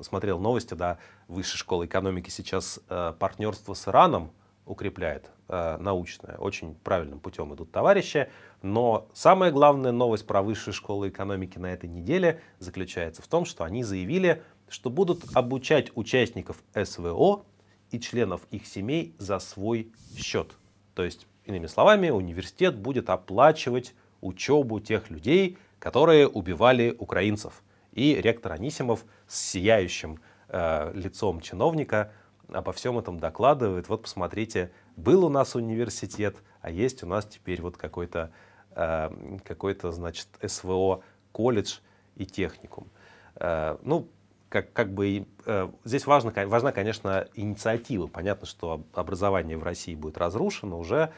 [0.00, 4.30] смотрел новости, да, высшая школа экономики сейчас э, партнерство с Ираном
[4.66, 6.36] укрепляет э, научное.
[6.36, 8.28] Очень правильным путем идут товарищи.
[8.62, 13.64] Но самая главная новость про высшую школу экономики на этой неделе заключается в том, что
[13.64, 17.44] они заявили, что будут обучать участников СВО
[17.92, 20.56] и членов их семей за свой счет.
[20.94, 27.62] То есть, иными словами, университет будет оплачивать учебу тех людей, которые убивали украинцев.
[27.92, 32.12] И ректор Анисимов с сияющим э, лицом чиновника
[32.48, 33.88] обо всем этом докладывает.
[33.88, 38.32] Вот посмотрите, был у нас университет, а есть у нас теперь вот какой-то,
[38.70, 41.78] э, какой-то значит, СВО, колледж
[42.14, 42.88] и техникум.
[43.36, 44.08] Э, ну,
[44.48, 48.06] как, как бы э, здесь важно, важна, конечно, инициатива.
[48.06, 51.12] Понятно, что образование в России будет разрушено, уже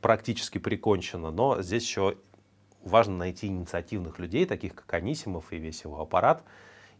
[0.00, 2.16] практически прикончено, но здесь еще
[2.84, 6.44] важно найти инициативных людей, таких как Анисимов и весь его аппарат,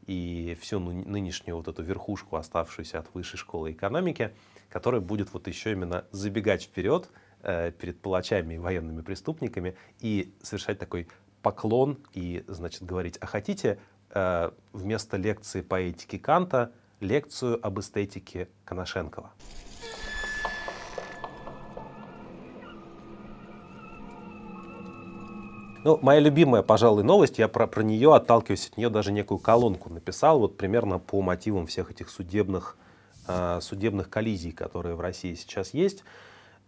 [0.07, 4.33] и всю нынешнюю вот эту верхушку, оставшуюся от высшей школы экономики,
[4.69, 7.09] которая будет вот еще именно забегать вперед
[7.43, 11.09] э, перед палачами и военными преступниками и совершать такой
[11.43, 13.79] поклон и, значит, говорить, а хотите
[14.11, 19.33] э, вместо лекции по этике Канта лекцию об эстетике Коношенкова?
[25.85, 29.91] Ну, моя любимая, пожалуй, новость, я про, про нее, отталкиваюсь от нее, даже некую колонку
[29.91, 32.77] написал, вот примерно по мотивам всех этих судебных,
[33.27, 36.05] э, судебных коллизий, которые в России сейчас есть.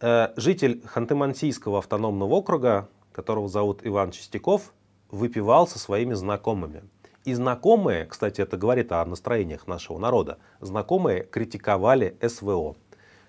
[0.00, 4.72] Э, житель Ханты-Мансийского автономного округа, которого зовут Иван Чистяков,
[5.12, 6.82] выпивал со своими знакомыми.
[7.24, 12.74] И знакомые, кстати, это говорит о настроениях нашего народа, знакомые критиковали СВО.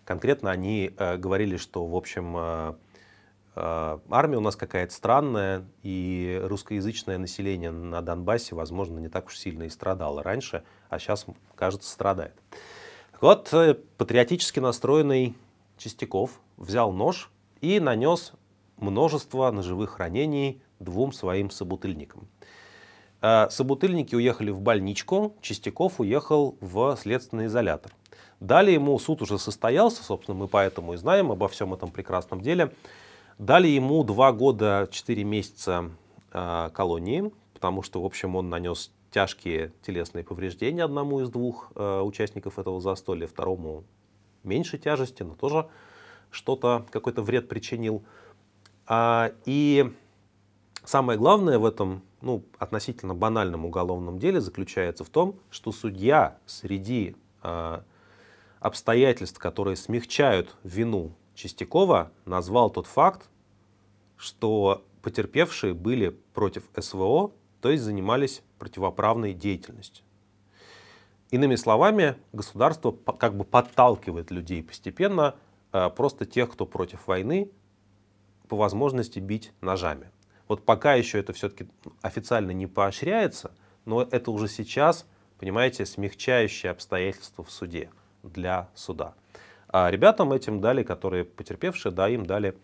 [0.03, 2.73] Конкретно они э, говорили, что, в общем, э,
[3.55, 9.63] армия у нас какая-то странная, и русскоязычное население на Донбассе, возможно, не так уж сильно
[9.63, 11.25] и страдало раньше, а сейчас,
[11.55, 12.33] кажется, страдает.
[13.11, 15.35] Так вот, э, патриотически настроенный
[15.77, 17.31] Чистяков взял нож
[17.61, 18.33] и нанес
[18.77, 22.27] множество ножевых ранений двум своим собутыльникам.
[23.21, 27.93] Э, собутыльники уехали в больничку, Чистяков уехал в следственный изолятор.
[28.39, 32.73] Дали ему, суд уже состоялся, собственно, мы поэтому и знаем обо всем этом прекрасном деле.
[33.37, 35.91] Дали ему два года, четыре месяца
[36.31, 41.99] э, колонии, потому что, в общем, он нанес тяжкие телесные повреждения одному из двух э,
[42.01, 43.83] участников этого застолья, второму
[44.43, 45.67] меньшей тяжести, но тоже
[46.31, 48.03] что-то, какой-то вред причинил.
[48.87, 49.93] А, и
[50.85, 57.17] самое главное в этом ну, относительно банальном уголовном деле заключается в том, что судья среди
[57.41, 57.83] а,
[58.61, 63.29] обстоятельств, которые смягчают вину Чистякова, назвал тот факт,
[64.17, 67.31] что потерпевшие были против СВО,
[67.61, 70.03] то есть занимались противоправной деятельностью.
[71.31, 75.35] Иными словами, государство как бы подталкивает людей постепенно,
[75.71, 77.51] а, просто тех, кто против войны,
[78.47, 80.09] по возможности бить ножами.
[80.47, 81.67] Вот пока еще это все-таки
[82.01, 83.51] официально не поощряется,
[83.85, 85.05] но это уже сейчас,
[85.39, 87.89] понимаете, смягчающее обстоятельство в суде
[88.23, 89.15] для суда.
[89.77, 92.57] А ребятам этим дали, которые потерпевшие, да, им дали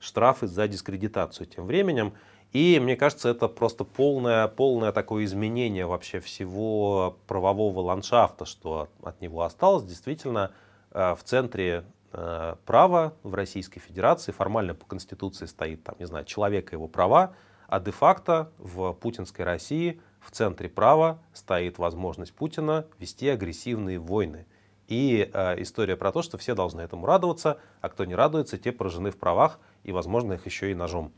[0.00, 2.12] штрафы за дискредитацию тем временем.
[2.52, 9.22] И мне кажется, это просто полное, полное такое изменение вообще всего правового ландшафта, что от
[9.22, 9.84] него осталось.
[9.84, 10.52] Действительно,
[10.90, 16.26] э, в центре э, права в Российской Федерации формально по Конституции стоит, там, не знаю,
[16.26, 17.32] человек и его права,
[17.66, 24.44] а де-факто в путинской России в центре права стоит возможность Путина вести агрессивные войны–
[24.88, 28.72] и э, история про то, что все должны этому радоваться, а кто не радуется, те
[28.72, 31.12] поражены в правах, и, возможно, их еще и ножом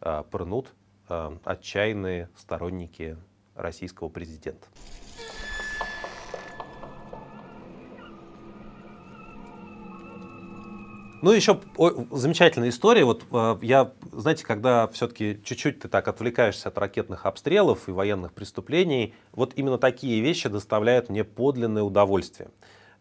[0.00, 0.72] э, пырнут
[1.08, 3.16] э, отчаянные сторонники
[3.54, 4.66] российского президента.
[11.22, 13.04] Ну, еще о, замечательная история.
[13.04, 18.34] Вот э, я, знаете, когда все-таки чуть-чуть ты так отвлекаешься от ракетных обстрелов и военных
[18.34, 22.50] преступлений, вот именно такие вещи доставляют мне подлинное удовольствие.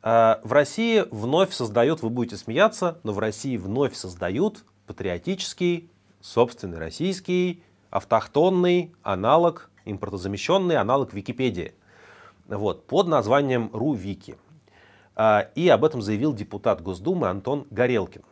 [0.05, 5.89] А, в России вновь создают, вы будете смеяться, но в России вновь создают патриотический,
[6.19, 11.73] собственный российский, автохтонный аналог, импортозамещенный аналог Википедии.
[12.47, 14.37] Вот, под названием РУВики.
[15.15, 18.23] А, и об этом заявил депутат Госдумы Антон Горелкин.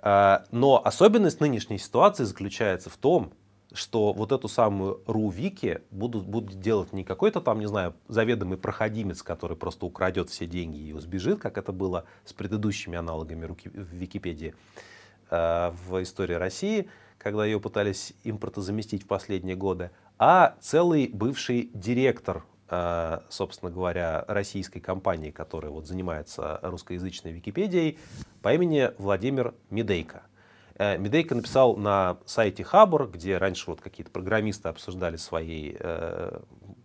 [0.00, 3.32] А, но особенность нынешней ситуации заключается в том,
[3.72, 9.22] что вот эту самую РУ-Вики будут, будут делать не какой-то там, не знаю, заведомый проходимец,
[9.22, 13.94] который просто украдет все деньги и сбежит, как это было с предыдущими аналогами руки, в
[13.94, 14.54] Википедии
[15.30, 16.88] э, в истории России,
[17.18, 24.80] когда ее пытались импортозаместить в последние годы, а целый бывший директор, э, собственно говоря, российской
[24.80, 27.98] компании, которая вот занимается русскоязычной Википедией,
[28.40, 30.22] по имени Владимир Медейко.
[30.78, 36.40] Э, Медейко написал на сайте Хабр, где раньше вот какие-то программисты обсуждали свои э,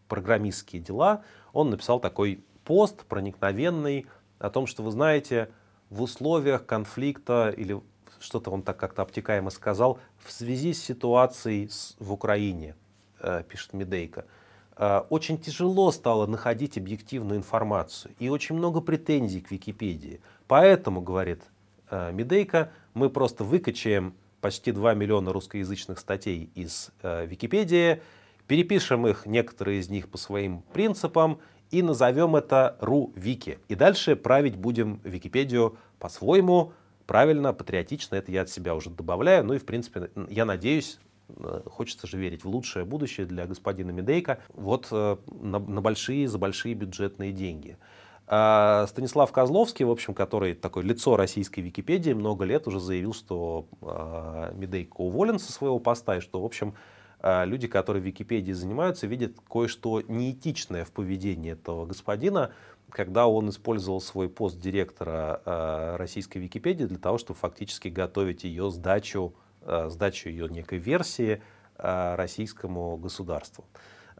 [0.07, 1.23] программистские дела,
[1.53, 4.07] он написал такой пост проникновенный
[4.39, 5.49] о том, что вы знаете,
[5.89, 7.79] в условиях конфликта или
[8.19, 11.69] что-то он так как-то обтекаемо сказал, в связи с ситуацией
[11.99, 12.75] в Украине,
[13.19, 14.25] э, пишет Медейко,
[14.75, 20.19] э, очень тяжело стало находить объективную информацию и очень много претензий к Википедии.
[20.47, 21.43] Поэтому, говорит
[21.93, 28.01] э, Медейко, мы просто выкачаем почти 2 миллиона русскоязычных статей из э, Википедии,
[28.47, 31.39] перепишем их, некоторые из них по своим принципам,
[31.71, 33.59] и назовем это РУ-Вики.
[33.67, 36.73] И дальше править будем Википедию по-своему,
[37.07, 39.43] правильно, патриотично, это я от себя уже добавляю.
[39.43, 43.91] Ну и, в принципе, я надеюсь, э, хочется же верить в лучшее будущее для господина
[43.91, 47.77] Медейка, вот э, на, на большие, за большие бюджетные деньги.
[48.25, 53.67] А Станислав Козловский, в общем, который такое лицо российской Википедии, много лет уже заявил, что
[53.81, 56.73] а, Медейко уволен со своего поста, и что, в общем,
[57.19, 62.51] а, люди, которые в Википедии занимаются, видят кое-что неэтичное в поведении этого господина,
[62.89, 69.33] когда он использовал свой пост директора российской Википедии для того, чтобы фактически готовить ее сдачу,
[69.65, 71.41] сдачу ее некой версии
[71.75, 73.65] российскому государству.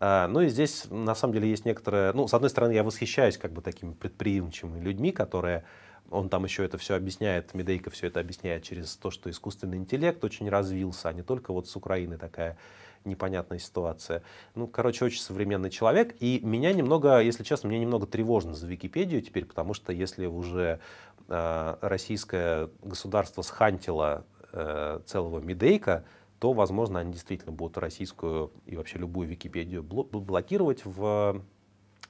[0.06, 2.12] А, ну и здесь, на самом деле, есть некоторые...
[2.12, 5.64] Ну, с одной стороны, я восхищаюсь как бы такими предприимчивыми людьми, которые...
[6.10, 10.22] Он там еще это все объясняет, Медейко все это объясняет через то, что искусственный интеллект
[10.26, 12.58] очень развился, а не только вот с Украины такая
[13.06, 14.24] непонятная ситуация.
[14.56, 16.18] Ну, короче, очень современный человек.
[16.20, 20.82] И меня немного, если честно, мне немного тревожно за Википедию теперь, потому что если уже
[21.30, 26.04] э, российское государство схантило э, целого Медейка,
[26.44, 31.42] то, возможно, они действительно будут российскую и вообще любую Википедию блокировать в,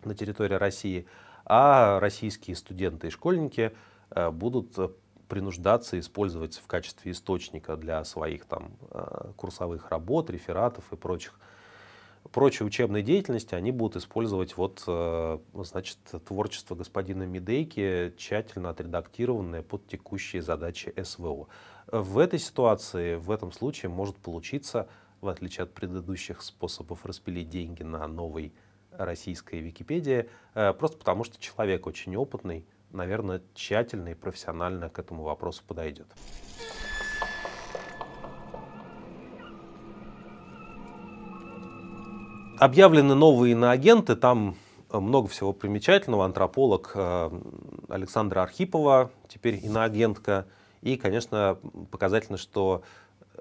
[0.03, 1.05] на территории России,
[1.45, 3.73] а российские студенты и школьники
[4.09, 4.75] э, будут
[5.27, 11.39] принуждаться использовать в качестве источника для своих там э, курсовых работ, рефератов и прочих
[12.32, 19.88] прочей учебной деятельности они будут использовать вот, э, значит, творчество господина Медейки, тщательно отредактированное под
[19.88, 21.47] текущие задачи СВО.
[21.88, 24.88] В этой ситуации, в этом случае может получиться,
[25.21, 28.53] в отличие от предыдущих способов распилить деньги на новой
[28.91, 35.24] российской Википедии, э, просто потому что человек очень опытный, наверное, тщательно и профессионально к этому
[35.24, 36.07] вопросу подойдет.
[42.64, 44.55] Объявлены новые иноагенты, там
[44.89, 46.24] много всего примечательного.
[46.24, 47.41] Антрополог э,
[47.89, 50.47] Александра Архипова, теперь иноагентка.
[50.80, 51.57] И, конечно,
[51.91, 52.84] показательно, что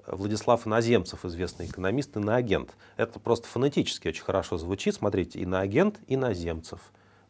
[0.07, 2.75] Владислав Иноземцев, известный экономист, иноагент.
[2.97, 4.95] Это просто фонетически очень хорошо звучит.
[4.95, 6.81] Смотрите, иноагент, иноземцев.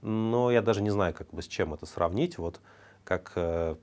[0.01, 2.39] Но я даже не знаю, как бы с чем это сравнить.
[2.39, 2.59] Вот
[3.03, 3.75] как, э,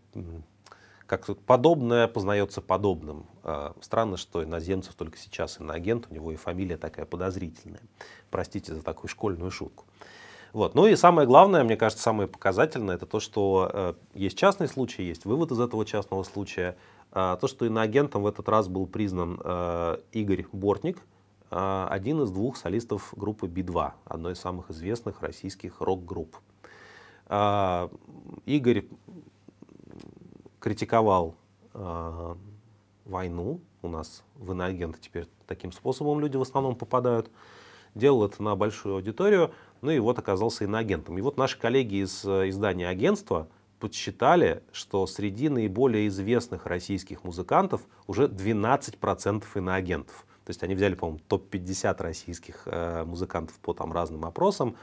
[1.11, 3.27] как подобное познается подобным.
[3.43, 7.83] Э, странно, что иноземцев только сейчас иноагент, у него и фамилия такая подозрительная.
[8.31, 9.87] Простите за такую школьную шутку.
[10.53, 10.77] Вот.
[10.77, 15.03] Ну и самое главное, мне кажется, самое показательное, это то, что э, есть частный случай,
[15.03, 16.77] есть вывод из этого частного случая.
[17.11, 21.03] Э, то, что иноагентом в этот раз был признан э, Игорь Бортник,
[21.51, 26.37] э, один из двух солистов группы Би-2, одной из самых известных российских рок-групп.
[28.47, 28.87] Игорь
[30.61, 31.35] критиковал
[31.75, 32.35] э,
[33.05, 33.61] войну.
[33.83, 37.31] У нас в иноагенты теперь таким способом люди в основном попадают.
[37.95, 39.51] Делал это на большую аудиторию.
[39.81, 41.19] Ну и вот оказался иноагентом.
[41.19, 43.49] И вот наши коллеги из э, издания агентства
[43.81, 50.27] подсчитали, что среди наиболее известных российских музыкантов уже 12% иноагентов.
[50.45, 54.77] То есть они взяли, по-моему, топ-50 российских э, музыкантов по там разным опросам,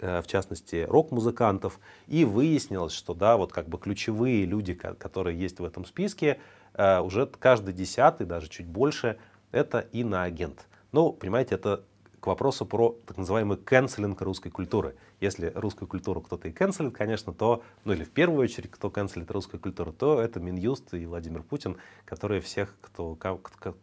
[0.00, 5.64] в частности, рок-музыкантов, и выяснилось, что да, вот как бы ключевые люди, которые есть в
[5.64, 6.40] этом списке,
[6.74, 9.18] э, уже каждый десятый, даже чуть больше,
[9.52, 10.66] это иноагент.
[10.92, 11.84] Ну, понимаете, это
[12.24, 14.96] к вопросу про так называемый канцелинг русской культуры.
[15.20, 19.30] Если русскую культуру кто-то и канцелит, конечно, то, ну или в первую очередь, кто канцелит
[19.30, 21.76] русскую культуру, то это Минюст и Владимир Путин,
[22.06, 23.76] которые всех, кто, кто,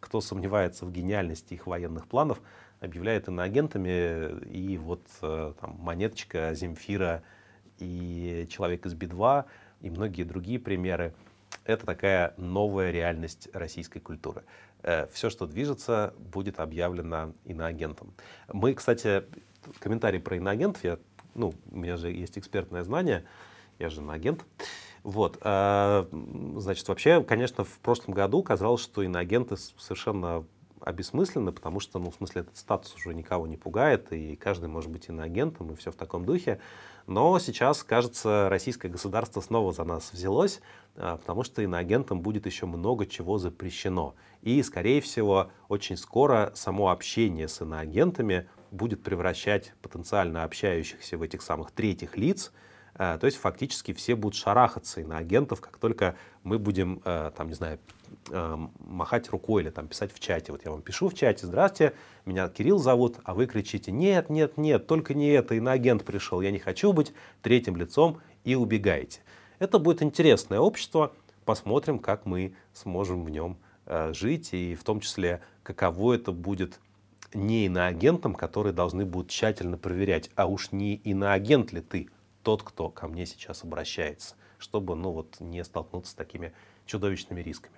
[0.00, 2.40] кто сомневается в гениальности их военных планов,
[2.84, 4.44] объявляет иноагентами.
[4.50, 7.22] И вот э, там Монеточка, Земфира
[7.78, 9.44] и Человек из Би-2
[9.80, 11.14] и многие другие примеры.
[11.64, 14.44] Это такая новая реальность российской культуры.
[14.82, 18.14] Э, все, что движется, будет объявлено иноагентом.
[18.52, 19.24] Мы, кстати,
[19.78, 20.98] комментарий про иноагентов, я,
[21.34, 23.24] ну, у меня же есть экспертное знание,
[23.78, 24.44] я же иноагент.
[25.02, 26.06] Вот, э,
[26.56, 30.44] значит, вообще, конечно, в прошлом году казалось, что иноагенты совершенно
[30.84, 34.90] обесмысленны, потому что, ну, в смысле, этот статус уже никого не пугает, и каждый может
[34.90, 36.60] быть иноагентом, и все в таком духе.
[37.06, 40.60] Но сейчас, кажется, российское государство снова за нас взялось,
[40.96, 44.14] а, потому что иноагентам будет еще много чего запрещено.
[44.42, 51.42] И, скорее всего, очень скоро само общение с иноагентами будет превращать потенциально общающихся в этих
[51.42, 52.52] самых третьих лиц
[52.96, 57.80] то есть фактически все будут шарахаться иноагентов, как только мы будем, а, там, не знаю,
[58.78, 60.52] махать рукой или там писать в чате.
[60.52, 64.56] Вот я вам пишу в чате, здравствуйте, меня Кирилл зовут, а вы кричите, нет, нет,
[64.56, 69.20] нет, только не это, иноагент пришел, я не хочу быть третьим лицом и убегаете.
[69.58, 71.12] Это будет интересное общество,
[71.44, 76.80] посмотрим, как мы сможем в нем э, жить, и в том числе, каково это будет
[77.32, 82.08] не иноагентам, которые должны будут тщательно проверять, а уж не иноагент ли ты,
[82.44, 86.52] тот, кто ко мне сейчас обращается, чтобы ну, вот, не столкнуться с такими
[86.86, 87.74] чудовищными рисками.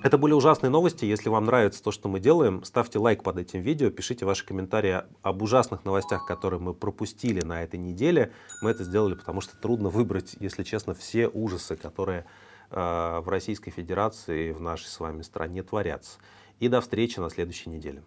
[0.00, 1.04] Это были ужасные новости.
[1.04, 5.02] Если вам нравится то, что мы делаем, ставьте лайк под этим видео, пишите ваши комментарии
[5.22, 8.32] об ужасных новостях, которые мы пропустили на этой неделе.
[8.62, 12.26] Мы это сделали, потому что трудно выбрать, если честно, все ужасы, которые
[12.70, 16.18] э, в Российской Федерации, в нашей с вами стране творятся.
[16.60, 18.02] И до встречи на следующей неделе.